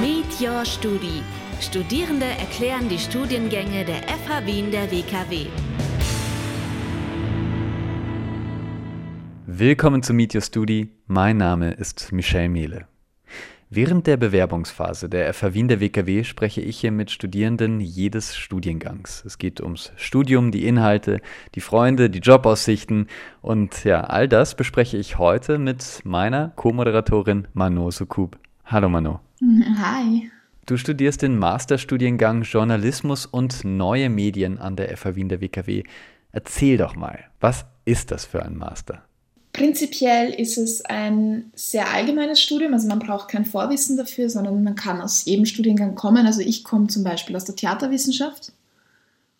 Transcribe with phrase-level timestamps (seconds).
[0.00, 1.22] Meet Your Studi.
[1.60, 5.46] Studierende erklären die Studiengänge der FH Wien der WKW.
[9.46, 10.92] Willkommen zu Meet Your Studi.
[11.06, 12.86] Mein Name ist Michel Mehle.
[13.70, 19.22] Während der Bewerbungsphase der FH Wien der WKW spreche ich hier mit Studierenden jedes Studiengangs.
[19.26, 21.20] Es geht ums Studium, die Inhalte,
[21.54, 23.08] die Freunde, die Jobaussichten
[23.42, 28.38] und ja, all das bespreche ich heute mit meiner Co-Moderatorin Mano Sukub.
[28.64, 29.20] Hallo Mano.
[29.82, 30.30] Hi.
[30.64, 35.82] Du studierst den Masterstudiengang Journalismus und neue Medien an der FH Wien der WKW.
[36.32, 39.02] Erzähl doch mal, was ist das für ein Master?
[39.58, 44.76] Prinzipiell ist es ein sehr allgemeines Studium, also man braucht kein Vorwissen dafür, sondern man
[44.76, 46.26] kann aus jedem Studiengang kommen.
[46.26, 48.52] Also ich komme zum Beispiel aus der Theaterwissenschaft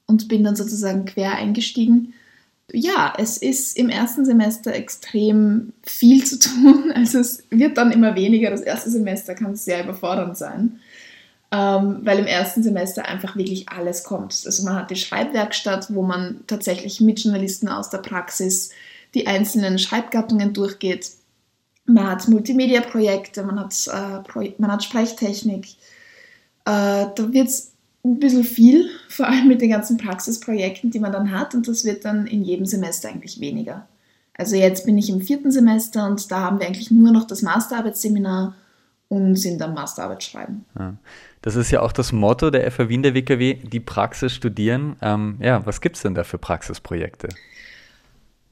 [0.06, 2.14] und bin dann sozusagen quer eingestiegen.
[2.72, 6.92] Ja, es ist im ersten Semester extrem viel zu tun.
[6.96, 8.50] Also es wird dann immer weniger.
[8.50, 10.80] Das erste Semester kann sehr überfordernd sein,
[11.52, 14.42] ähm, weil im ersten Semester einfach wirklich alles kommt.
[14.44, 18.70] Also man hat die Schreibwerkstatt, wo man tatsächlich mit Journalisten aus der Praxis
[19.14, 21.10] die einzelnen Schreibgattungen durchgeht.
[21.86, 25.66] Man hat Multimedia-Projekte, man, hat, äh, man hat Sprechtechnik.
[26.64, 27.72] Äh, da wird es
[28.04, 31.54] ein bisschen viel, vor allem mit den ganzen Praxisprojekten, die man dann hat.
[31.54, 33.86] Und das wird dann in jedem Semester eigentlich weniger.
[34.34, 37.42] Also jetzt bin ich im vierten Semester und da haben wir eigentlich nur noch das
[37.42, 38.54] Masterarbeitsseminar
[39.08, 40.64] und sind am Masterarbeit schreiben.
[40.78, 40.94] Ja.
[41.42, 44.96] Das ist ja auch das Motto der FH Wien der WKW, die Praxis studieren.
[45.00, 47.28] Ähm, ja, was gibt es denn da für Praxisprojekte?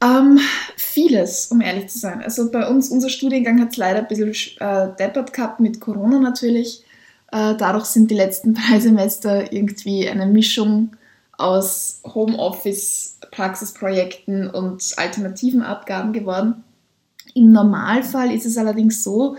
[0.02, 0.38] Ähm,
[0.76, 2.22] vieles, um ehrlich zu sein.
[2.22, 6.18] Also bei uns, unser Studiengang hat es leider ein bisschen äh, deppert gehabt mit Corona
[6.18, 6.84] natürlich.
[7.32, 10.90] Äh, dadurch sind die letzten drei Semester irgendwie eine Mischung
[11.38, 16.64] aus Homeoffice, Praxisprojekten und alternativen Abgaben geworden.
[17.34, 19.36] Im Normalfall ist es allerdings so,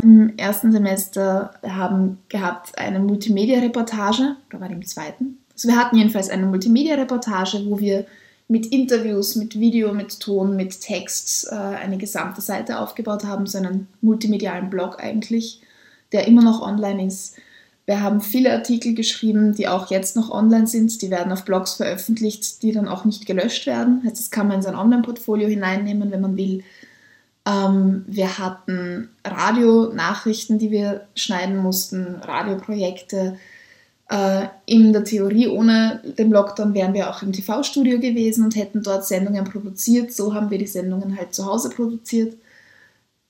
[0.00, 5.38] im ersten Semester haben gehabt eine Multimedia-Reportage, da war im zweiten.
[5.52, 8.06] Also wir hatten jedenfalls eine Multimedia-Reportage, wo wir
[8.48, 13.58] mit Interviews, mit Video, mit Ton, mit Text äh, eine gesamte Seite aufgebaut haben, so
[13.58, 15.60] einen multimedialen Blog eigentlich,
[16.12, 17.36] der immer noch online ist.
[17.84, 21.00] Wir haben viele Artikel geschrieben, die auch jetzt noch online sind.
[21.00, 24.02] Die werden auf Blogs veröffentlicht, die dann auch nicht gelöscht werden.
[24.04, 26.64] Das kann man in sein Online-Portfolio hineinnehmen, wenn man will.
[27.46, 33.38] Ähm, wir hatten Radionachrichten, die wir schneiden mussten, Radioprojekte
[34.64, 39.06] in der Theorie ohne den Lockdown wären wir auch im TV-Studio gewesen und hätten dort
[39.06, 40.12] Sendungen produziert.
[40.14, 42.34] So haben wir die Sendungen halt zu Hause produziert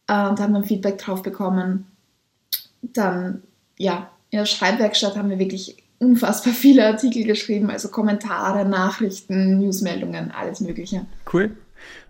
[0.06, 1.86] äh, und haben dann Feedback drauf bekommen.
[2.82, 3.42] Dann,
[3.76, 10.30] ja, in der Schreibwerkstatt haben wir wirklich unfassbar viele Artikel geschrieben, also Kommentare, Nachrichten, Newsmeldungen,
[10.30, 11.06] alles Mögliche.
[11.32, 11.56] Cool.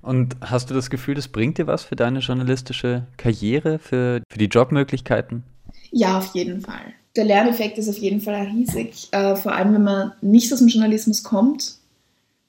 [0.03, 4.39] Und hast du das Gefühl, das bringt dir was für deine journalistische Karriere, für, für
[4.39, 5.45] die Jobmöglichkeiten?
[5.91, 9.09] Ja, auf jeden Fall der Lerneffekt ist auf jeden Fall riesig.
[9.11, 11.75] Äh, vor allem, wenn man nicht aus dem Journalismus kommt,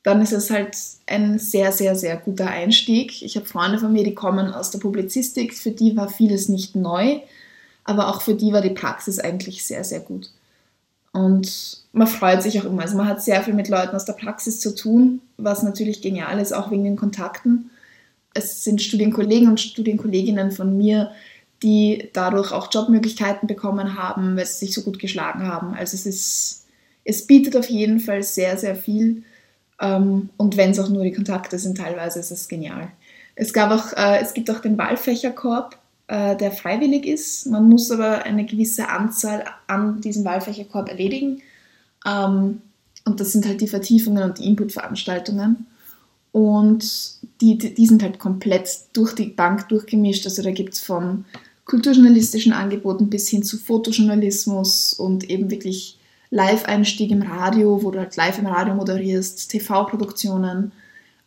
[0.03, 3.21] dann ist es halt ein sehr, sehr, sehr guter Einstieg.
[3.21, 6.75] Ich habe Freunde von mir, die kommen aus der Publizistik, für die war vieles nicht
[6.75, 7.19] neu,
[7.83, 10.29] aber auch für die war die Praxis eigentlich sehr, sehr gut.
[11.11, 12.83] Und man freut sich auch immer.
[12.83, 16.39] Also man hat sehr viel mit Leuten aus der Praxis zu tun, was natürlich genial
[16.39, 17.71] ist, auch wegen den Kontakten.
[18.35, 21.11] Es sind Studienkollegen und Studienkolleginnen von mir,
[21.63, 25.73] die dadurch auch Jobmöglichkeiten bekommen haben, weil sie sich so gut geschlagen haben.
[25.73, 26.65] Also es ist,
[27.03, 29.23] es bietet auf jeden Fall sehr, sehr viel.
[29.81, 32.89] Ähm, und wenn es auch nur die Kontakte sind, teilweise ist es genial.
[33.35, 35.77] Es, gab auch, äh, es gibt auch den Wahlfächerkorb,
[36.07, 37.45] äh, der freiwillig ist.
[37.47, 41.41] Man muss aber eine gewisse Anzahl an diesem Wahlfächerkorb erledigen.
[42.05, 42.61] Ähm,
[43.05, 45.65] und das sind halt die Vertiefungen und die Inputveranstaltungen.
[46.31, 46.83] Und
[47.41, 50.25] die, die sind halt komplett durch die Bank durchgemischt.
[50.25, 51.25] Also da gibt es von
[51.69, 55.99] kulturjournalistischen Angeboten bis hin zu Fotojournalismus und eben wirklich
[56.31, 60.71] Live-Einstieg im Radio, wo du halt live im Radio moderierst, TV-Produktionen.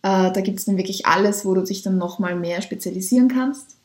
[0.03, 3.77] Äh, da gibt es dann wirklich alles, wo du dich dann nochmal mehr spezialisieren kannst.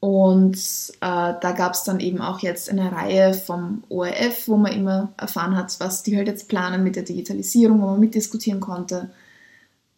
[0.00, 0.56] Und
[1.00, 5.12] äh, da gab es dann eben auch jetzt eine Reihe vom ORF, wo man immer
[5.16, 9.10] erfahren hat, was die halt jetzt planen mit der Digitalisierung, wo man mitdiskutieren konnte.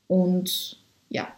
[0.06, 0.78] Und
[1.08, 1.28] ja,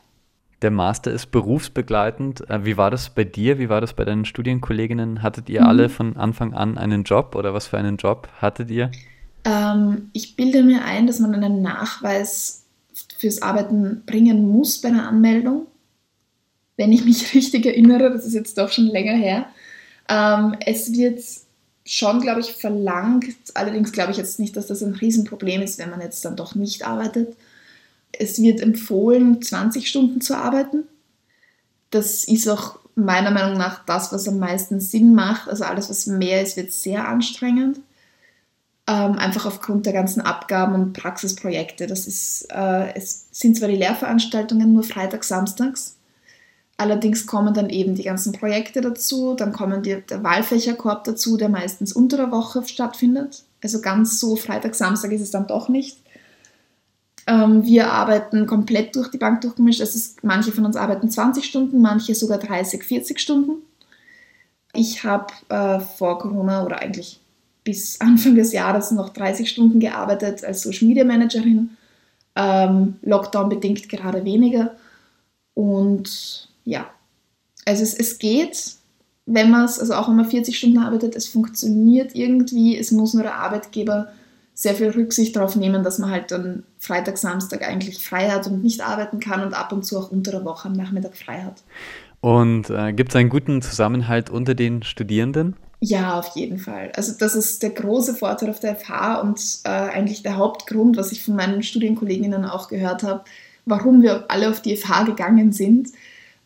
[0.62, 2.49] der Master ist berufsbegleitend.
[2.50, 3.58] Äh, wie war das bei dir?
[3.58, 5.22] Wie war das bei deinen Studienkolleginnen?
[5.22, 5.66] Hattet ihr mhm.
[5.66, 8.90] alle von Anfang an einen Job oder was für einen Job hattet ihr?
[9.44, 12.64] Ähm, ich bilde mir ein, dass man einen Nachweis
[13.19, 15.66] fürs Arbeiten bringen muss bei der Anmeldung.
[16.76, 19.46] Wenn ich mich richtig erinnere, das ist jetzt doch schon länger her.
[20.08, 21.20] Ähm, es wird
[21.84, 23.34] schon, glaube ich, verlangt.
[23.54, 26.54] Allerdings glaube ich jetzt nicht, dass das ein Riesenproblem ist, wenn man jetzt dann doch
[26.54, 27.37] nicht arbeitet.
[28.12, 30.84] Es wird empfohlen, 20 Stunden zu arbeiten.
[31.90, 35.49] Das ist auch meiner Meinung nach das, was am meisten Sinn macht.
[35.49, 37.81] Also alles, was mehr ist, wird sehr anstrengend.
[38.87, 41.87] Ähm, einfach aufgrund der ganzen Abgaben und Praxisprojekte.
[41.87, 45.99] Das ist, äh, es sind zwar die Lehrveranstaltungen nur freitags, samstags,
[46.78, 51.50] allerdings kommen dann eben die ganzen Projekte dazu, dann kommen die, der Wahlfächerkorb dazu, der
[51.50, 53.44] meistens unter der Woche stattfindet.
[53.62, 55.99] Also ganz so Freitag, Samstag ist es dann doch nicht.
[57.28, 59.82] Ähm, wir arbeiten komplett durch die Bank durchgemischt.
[59.82, 63.62] Also es, manche von uns arbeiten 20 Stunden, manche sogar 30, 40 Stunden.
[64.72, 67.20] Ich habe äh, vor Corona oder eigentlich
[67.64, 71.76] bis Anfang des Jahres noch 30 Stunden gearbeitet als Social Media Managerin.
[72.34, 74.75] Ähm, Lockdown bedingt gerade weniger.
[75.52, 76.88] Und ja,
[77.66, 78.76] also es, es geht,
[79.26, 82.78] wenn man es, also auch wenn man 40 Stunden arbeitet, es funktioniert irgendwie.
[82.78, 84.12] Es muss nur der Arbeitgeber
[84.58, 88.64] sehr viel Rücksicht darauf nehmen, dass man halt dann Freitag, Samstag eigentlich frei hat und
[88.64, 91.62] nicht arbeiten kann und ab und zu auch unter der Woche am Nachmittag frei hat.
[92.20, 95.55] Und äh, gibt es einen guten Zusammenhalt unter den Studierenden?
[95.78, 96.90] Ja, auf jeden Fall.
[96.96, 101.12] Also das ist der große Vorteil auf der FH und äh, eigentlich der Hauptgrund, was
[101.12, 103.22] ich von meinen Studienkolleginnen auch gehört habe,
[103.64, 105.90] warum wir alle auf die FH gegangen sind.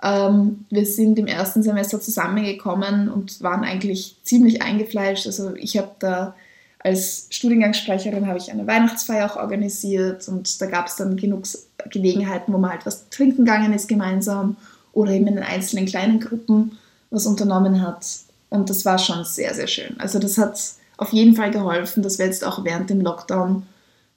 [0.03, 5.27] Ähm, wir sind im ersten Semester zusammengekommen und waren eigentlich ziemlich eingefleischt.
[5.27, 6.35] Also ich habe da
[6.85, 11.45] als Studiengangssprecherin habe ich eine Weihnachtsfeier auch organisiert und da gab es dann genug
[11.91, 14.57] Gelegenheiten, wo man halt was trinken gegangen ist gemeinsam
[14.93, 16.79] oder eben in einzelnen kleinen Gruppen
[17.11, 18.07] was unternommen hat.
[18.51, 19.99] Und das war schon sehr, sehr schön.
[19.99, 20.59] Also das hat
[20.97, 23.63] auf jeden Fall geholfen, dass wir jetzt auch während dem Lockdown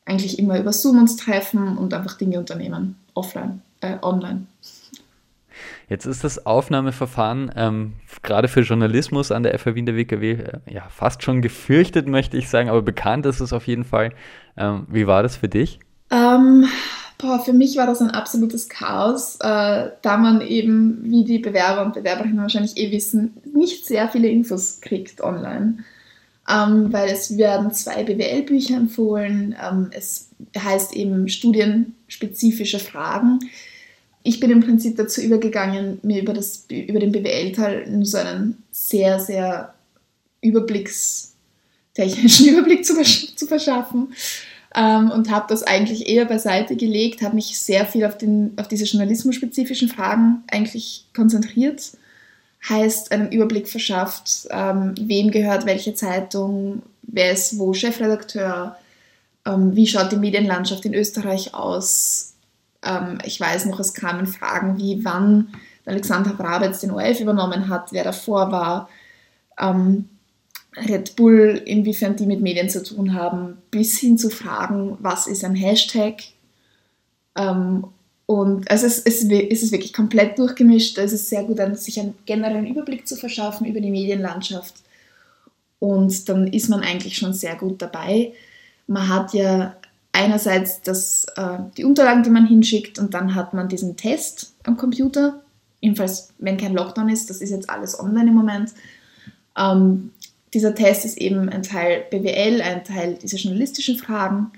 [0.05, 4.45] eigentlich immer über Zoom uns treffen und einfach Dinge unternehmen, offline, äh, online.
[5.87, 7.93] Jetzt ist das Aufnahmeverfahren ähm,
[8.23, 12.37] gerade für Journalismus an der FH Wien der WKW äh, ja fast schon gefürchtet, möchte
[12.37, 14.11] ich sagen, aber bekannt ist es auf jeden Fall.
[14.57, 15.79] Ähm, wie war das für dich?
[16.09, 16.65] Ähm,
[17.19, 21.85] boah, für mich war das ein absolutes Chaos, äh, da man eben, wie die Bewerber
[21.85, 25.79] und Bewerberinnen wahrscheinlich eh wissen, nicht sehr viele Infos kriegt online.
[26.47, 29.55] Ähm, weil es werden zwei BWL-Bücher empfohlen.
[29.59, 33.39] Ähm, es heißt eben studienspezifische Fragen
[34.25, 39.19] ich bin im Prinzip dazu übergegangen, mir über, das, über den BWL-Teil so einen sehr,
[39.19, 39.75] sehr
[40.41, 44.15] überblickstechnischen Überblick zu, zu verschaffen
[44.75, 48.67] ähm, und habe das eigentlich eher beiseite gelegt, habe mich sehr viel auf, den, auf
[48.67, 51.91] diese journalismusspezifischen Fragen eigentlich konzentriert.
[52.67, 58.75] Heißt, einen Überblick verschafft, ähm, wem gehört welche Zeitung, wer ist wo Chefredakteur,
[59.45, 62.34] ähm, wie schaut die Medienlandschaft in Österreich aus,
[62.85, 65.49] ähm, ich weiß noch, es kamen Fragen wie, wann
[65.85, 68.89] Alexander Brabetz den ORF übernommen hat, wer davor war,
[69.59, 70.09] ähm,
[70.77, 75.43] Red Bull, inwiefern die mit Medien zu tun haben, bis hin zu Fragen, was ist
[75.45, 76.15] ein Hashtag.
[77.37, 77.85] Ähm,
[78.25, 80.97] und also es, es, es ist wirklich komplett durchgemischt.
[80.97, 84.75] Es ist sehr gut, sich einen generellen Überblick zu verschaffen über die Medienlandschaft.
[85.79, 88.33] Und dann ist man eigentlich schon sehr gut dabei.
[88.87, 89.75] Man hat ja
[90.15, 94.77] einerseits das, äh, die Unterlagen, die man hinschickt und dann hat man diesen Test am
[94.77, 95.41] Computer.
[95.81, 98.73] Jedenfalls, wenn kein Lockdown ist, das ist jetzt alles online im Moment.
[99.57, 100.11] Ähm,
[100.53, 104.51] dieser Test ist eben ein Teil BWL, ein Teil dieser journalistischen Fragen.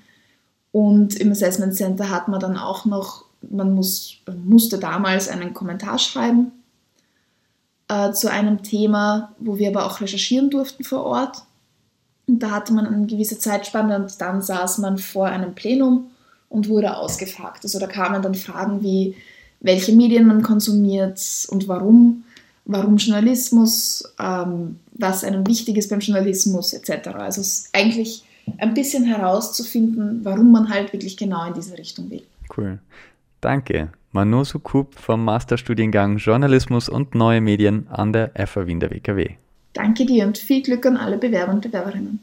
[0.72, 5.98] Und im Assessment Center hat man dann auch noch, man muss, musste damals einen Kommentar
[5.98, 6.52] schreiben
[7.88, 11.47] äh, zu einem Thema, wo wir aber auch recherchieren durften vor Ort.
[12.28, 16.12] Und da hatte man eine gewisse Zeitspanne und dann saß man vor einem Plenum
[16.50, 17.64] und wurde ausgefragt.
[17.64, 19.16] Also da kamen dann Fragen wie,
[19.60, 21.20] welche Medien man konsumiert
[21.50, 22.24] und warum,
[22.66, 27.08] warum Journalismus, ähm, was einem wichtig ist beim Journalismus etc.
[27.10, 28.24] Also es ist eigentlich
[28.58, 32.24] ein bisschen herauszufinden, warum man halt wirklich genau in diese Richtung will.
[32.56, 32.80] Cool.
[33.42, 33.90] Danke.
[34.12, 39.36] Manosu Kup vom Masterstudiengang Journalismus und Neue Medien an der FA Wien der WKW.
[39.74, 42.20] Danke dir und viel Glück an alle Bewerber und Bewerberinnen.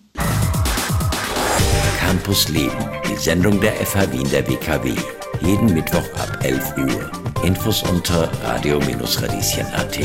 [1.98, 2.72] Campus Leben,
[3.08, 4.94] die Sendung der FH Wien der WKW.
[5.40, 7.10] Jeden Mittwoch ab 11 Uhr.
[7.44, 9.98] Infos unter radio-radieschen.at.